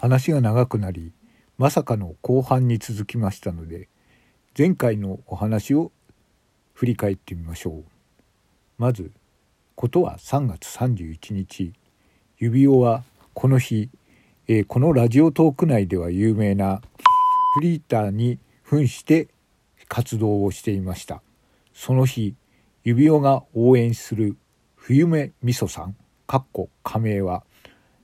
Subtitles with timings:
[0.00, 1.12] 話が長くなり
[1.58, 3.90] まさかの後半に続きましたので
[4.56, 5.92] 前回のお話を
[6.72, 7.84] 振り返ってみましょう。
[8.78, 9.12] まず
[9.74, 11.74] ことは3月31日
[12.38, 13.90] 指輪はこの日、
[14.48, 16.80] えー、このラジオトーク内では有名な
[17.56, 19.28] フリーターに扮して
[19.86, 21.20] 活動をしていました。
[21.74, 22.34] その日
[22.84, 24.38] 指輪が応援する
[24.76, 25.94] 冬目みそさん
[26.26, 27.44] かっこ加盟は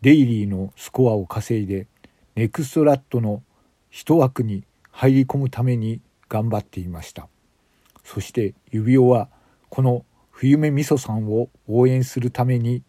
[0.00, 1.88] デイリーのスコアを稼いで
[2.36, 3.42] ネクストラットの
[3.90, 4.62] 一枠に
[4.92, 7.28] 入り込むために頑張っていました。
[8.04, 9.28] そして指輪は
[9.70, 12.84] この冬目みそさんを応援するために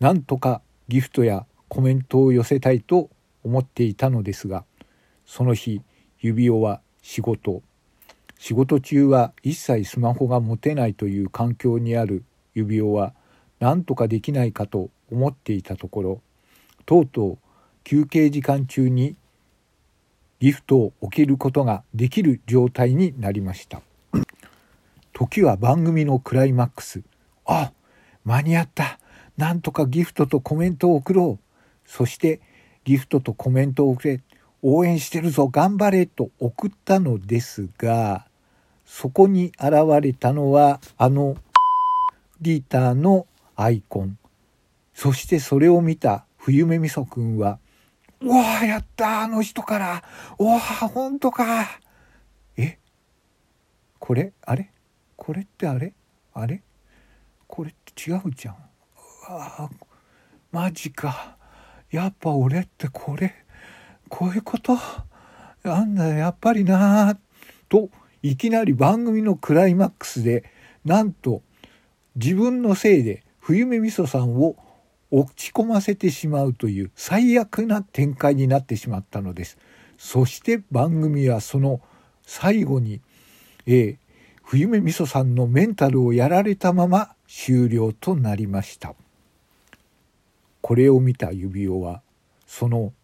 [0.00, 3.08] なんとかギフトやコメントを寄せたいと
[3.44, 4.64] 思っていたのですが
[5.24, 5.80] その日
[6.18, 7.62] 指輪は仕事。
[8.36, 12.24] 仕事中は一切スマホが持てないという環境にある
[12.54, 13.14] 指輪は
[13.60, 16.22] 何とかできないかと思っていたところ
[16.84, 17.38] とうとう
[17.84, 19.16] 休憩時間中に
[20.40, 23.80] ギフトを置けることができる状態になりました。
[25.12, 27.02] 時は番組のクライマックス。
[27.46, 27.72] あ
[28.24, 28.98] 間に合った。
[29.36, 31.88] なんとかギフトとコメントを送ろう。
[31.88, 32.40] そして
[32.84, 34.20] ギフトとコメントを送れ。
[34.62, 35.48] 応援してるぞ。
[35.48, 38.26] 頑張れと送ったのですが
[38.84, 41.36] そこに現れたのはあの
[42.40, 44.18] ギターのアイコン。
[44.94, 47.60] そしてそれを見た冬目みそくんは
[48.20, 50.02] 「うわやったあの人から。
[50.40, 51.80] うわ本当か。
[52.56, 52.78] え？
[54.00, 54.32] これ？
[54.44, 54.72] あれ？
[55.16, 55.94] これってあれ？
[56.34, 56.62] あれ？
[57.46, 58.56] これって違うじゃん。
[58.56, 59.70] うわ
[60.50, 61.36] マジか。
[61.92, 63.32] やっぱ俺ってこれ？
[64.08, 64.76] こういうこと？
[65.62, 67.16] なんだやっぱりな
[67.68, 67.88] と
[68.20, 70.42] いきなり番組のクライマックスで
[70.84, 71.42] なんと
[72.16, 74.56] 自分のせいで冬目みそさんを
[75.12, 79.58] 落ち込ませてしまうという最悪な展開になってしまったのです。
[79.98, 81.82] そして番組はその
[82.24, 83.02] 最後に、
[83.66, 83.96] えー、
[84.42, 88.94] 冬目みそさんのメンタルをやられたまま終了となりました。
[90.62, 92.00] これを見た指輪は
[92.46, 92.94] その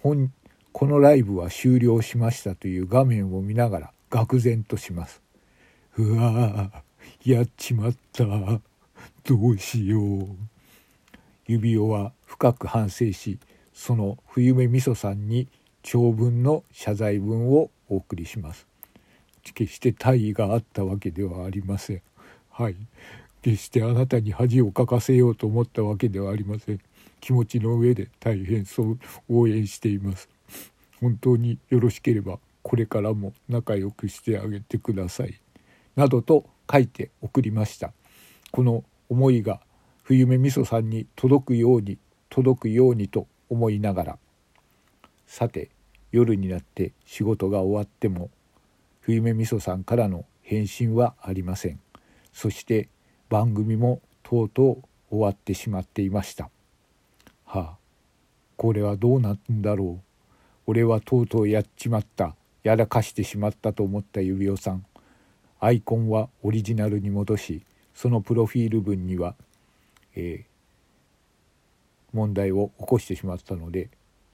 [0.00, 0.32] 本
[0.70, 5.20] このライブは終了しましたという画面を見ながら愕然とします。
[5.96, 6.70] うわ
[7.24, 8.24] やっちまった
[9.24, 10.28] どうしよう
[11.48, 13.38] 指輪は深く反省し
[13.72, 15.48] その冬目みそさんに
[15.82, 18.66] 長文の謝罪文をお送りします。
[19.54, 22.02] 決して大意があったわけではありません。
[22.50, 22.76] はい。
[23.40, 26.80] 決してあなたに恥をかかせようと思ったわけではありません。
[27.20, 28.98] 気持ちの上で大変そう
[29.28, 30.28] 応援しています。
[31.00, 35.40] 本当によろしければこれからも仲良くしてあげてください。
[35.96, 37.92] などと書いて送りました。
[38.50, 39.60] この思いが
[40.08, 41.98] 冬目みそさんに届くように
[42.30, 44.18] 届くようにと思いながら
[45.26, 45.68] さて
[46.12, 48.30] 夜になって仕事が終わっても
[49.02, 51.80] 冬目みそさんからの返信はありません。
[52.32, 52.88] そして
[53.28, 56.48] 番組もとうとう終わってしまっていました。
[57.44, 57.76] はあ
[58.56, 60.30] これはどうなんだろう。
[60.66, 62.34] 俺はとうとうやっちまった。
[62.62, 64.86] やらかしてしまったと思った指輪さん。
[65.60, 67.62] アイコンはオリジナルに戻し
[67.98, 69.34] そのプロフィール文には、
[70.20, 73.88] えー、問題を起こしてしまったので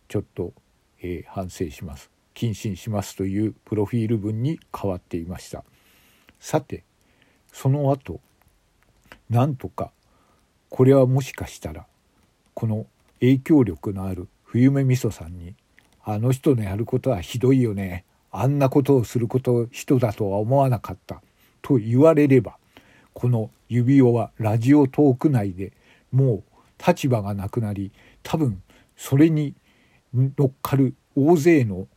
[0.08, 0.54] ちょっと、
[1.00, 2.10] えー、反省します。
[2.34, 5.62] 謹慎しますというプロフィール文に変わっていました。
[6.40, 6.84] さて
[7.52, 8.20] その後
[9.30, 9.92] なんとか
[10.68, 11.86] これはもしかしたら
[12.54, 12.86] この
[13.20, 15.54] 影響力のある冬目みそさんに
[16.02, 18.04] あの人のやることはひどいよね。
[18.30, 21.22] あんなことをすること人だとは思わなかった。
[21.62, 22.58] と言われれば
[23.14, 25.72] この指輪はラジオトーク内で
[26.12, 26.42] も
[26.80, 27.92] う立場がなくなり
[28.22, 28.62] 多分
[28.96, 29.54] それに
[30.12, 31.88] 乗っかる大勢の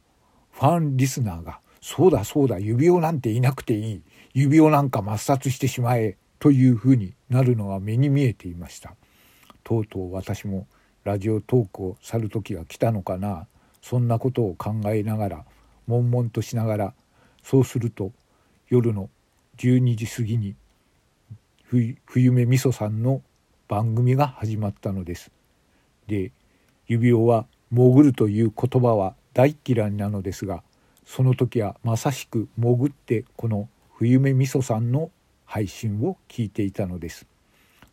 [0.52, 4.02] ファンリスナーが「そうだそうだ指輪なんていなくていい
[4.34, 8.96] 指輪なんか抹殺してしまえ」というふうになるのは目に見えていました。
[9.64, 10.68] とうとう私も
[11.04, 13.48] ラジオトークを去る時が来たのかな
[13.82, 15.46] そんなことを考えながら
[15.88, 16.94] 悶々としながら
[17.44, 18.12] そうすると
[18.70, 19.10] 夜の
[19.58, 20.56] 12時過ぎに
[21.70, 23.22] 冬目みそさんの
[23.68, 25.32] 番組が始まったのです。
[26.08, 26.32] で
[26.88, 30.64] 指輪は「潜る」という言葉は大嫌いなのですが
[31.06, 35.12] その時はまさしく潜ってこの冬目みそさんの
[35.44, 37.28] 配信を聞いていたのです。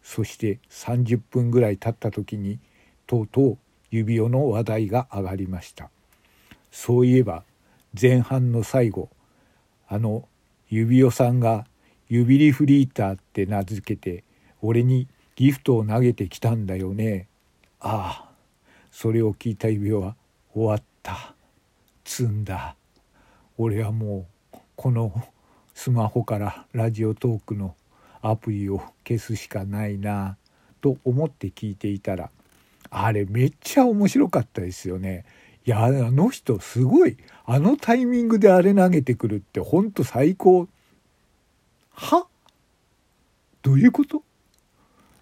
[0.05, 2.61] そして30分ぐらい経った時に
[3.09, 3.59] とうとう
[3.91, 5.91] 指輪の話題が上がりました。
[6.71, 7.43] そういえば
[8.00, 9.09] 前半の最後
[9.88, 10.29] あの
[10.69, 11.67] 指輪さんが
[12.09, 14.25] 指リフリーターって名付けて
[14.62, 17.27] 俺にギフトを投げてきたんだよね
[17.81, 18.31] ああ
[18.91, 20.17] それを聞いた指輪は
[20.53, 21.35] 終わった
[22.05, 22.77] 積んだ
[23.56, 25.12] 俺はもうこの
[25.75, 27.75] スマホからラジオトークの
[28.23, 30.37] アプリを消すしかないな
[30.81, 32.31] と思って聞いていたら
[32.91, 35.25] あれめっちゃ面白かったですよね。
[35.67, 40.69] いやあの人すごいあのタイミングであれ投げてくるってほんと最高。
[41.94, 42.26] は？
[43.62, 44.23] どういうこと？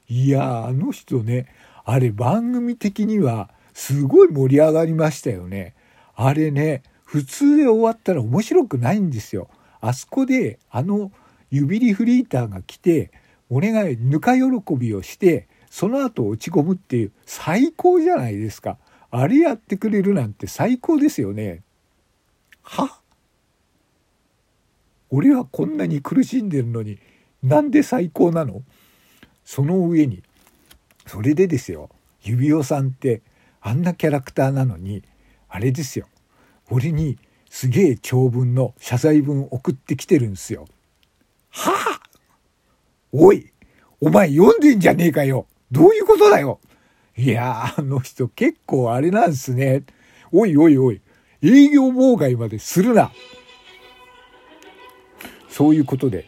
[0.08, 1.46] いやあの人ね
[1.84, 5.74] あれ番組的にはすごい盛り上がりましたよね。
[6.14, 9.48] あれね普通で終わったら面白くないんですよ。
[9.80, 11.12] あそこであの
[11.50, 13.10] 指リフリーターが来て
[13.50, 14.42] 俺がぬか喜
[14.76, 18.78] びをしてその後落ち込むっていう最高じゃないですか。
[19.10, 21.62] あれやってくれるなんて最高ですよね。
[22.62, 22.98] は？
[25.14, 26.99] 俺はこんなに苦しんでるのに
[27.43, 28.62] なんで最高なの？
[29.44, 30.23] その上に
[31.06, 31.91] それでですよ
[32.23, 33.20] 指輪さんって
[33.61, 35.03] あんなキャラクターなのに
[35.49, 36.06] あれですよ
[36.70, 37.19] 俺に
[37.50, 40.67] すげえ長文の謝罪文送ってきてるんですよ。
[41.50, 42.00] はあ
[43.12, 43.53] おい
[44.00, 46.59] お前読んでんじゃねえかよどういうことだよ
[47.17, 49.85] いやあの人結構あれなんすね。
[50.32, 51.03] おいおいおい、
[51.43, 53.12] 営業妨害までするな。
[55.52, 56.26] そういうことで、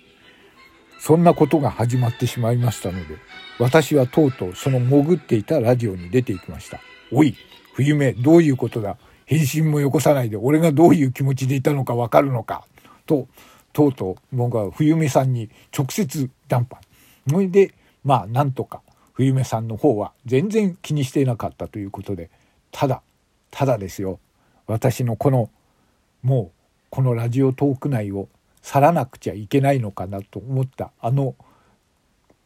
[1.01, 3.17] そんなことが始まってしまいましたので、
[3.59, 6.81] 私はとうとうその潜っていたラジオに出ていきました。
[7.11, 7.35] おい、
[7.75, 8.97] 冬目、どういうことだ？
[9.27, 12.65] 返信もよこさないで俺がどういう気持ちでいたのかわかるのか？
[13.07, 13.27] と、
[13.73, 16.81] とうとう僕は冬目さんに直接談判。
[17.29, 17.75] それで、
[18.05, 18.83] まあなんとか
[19.15, 22.31] 冬目さんの方は全然気にしていなかったということで
[22.71, 23.01] ただ
[23.51, 24.19] ただですよ
[24.67, 25.49] 私のこの
[26.23, 26.61] もう
[26.91, 28.29] このラジオトーク内を
[28.65, 30.91] 去らなくちゃいけないのかなと思った。
[30.99, 31.37] あの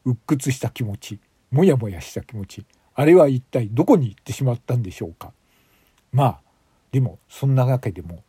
[0.05, 1.21] 鬱屈した気持ち
[1.53, 5.33] もやもやした気持ちあれは一体どこに行ってしまったんでしょうか。
[6.13, 6.41] まあ
[6.91, 8.25] でもそんなわけでも、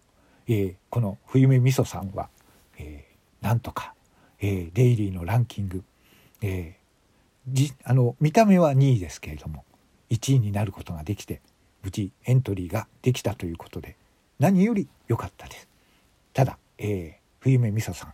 [0.47, 2.30] えー、この冬目みそさんは、
[2.77, 3.95] えー、なんとか、
[4.39, 5.83] えー、デイリーのランキング、
[6.44, 6.75] え
[7.47, 9.65] じあの見た目は2位ですけれども
[10.12, 11.41] 1位になることができて
[11.81, 13.95] 無事エントリーができたということで
[14.38, 15.68] 何より良かったです。
[16.33, 18.13] ただ、えー、冬目みそさん。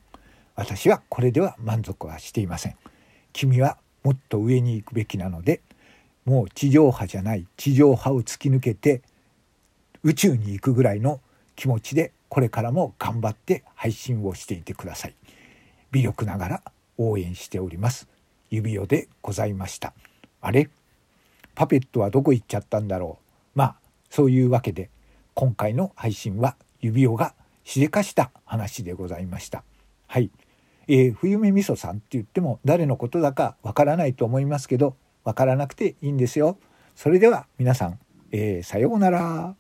[0.56, 2.76] 私はこれでは満足はしていません。
[3.34, 5.62] 君はもっと上に行くべきなので
[6.26, 9.02] もう地上波じゃない地上波を突き抜けて
[10.04, 11.20] 宇宙に行くぐらいの
[11.56, 15.16] 気持ちでこれからも頑張って配信をしていてください。
[15.92, 16.62] 微力ながら
[16.98, 18.08] 応援しております。
[18.50, 19.94] 指輪でございました。
[20.42, 20.70] あれ？
[21.56, 23.18] パペットはどこ行っちゃったんだろ
[23.56, 23.58] う。
[23.58, 23.76] まあ
[24.10, 24.90] そういうわけで
[25.34, 27.34] 今回の配信は指輪が
[27.66, 29.64] しでかした話でございました。
[30.08, 30.32] はい、
[30.88, 34.96] えー、冬目みそさんって言っても誰のことだかわからないと思いますけど
[35.26, 36.58] わからなくていいんですよ。
[36.96, 38.00] それでは皆さん、
[38.32, 39.56] えー、さようなら。